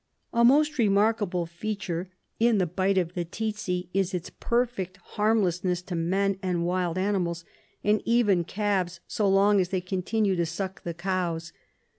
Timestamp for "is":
3.93-4.15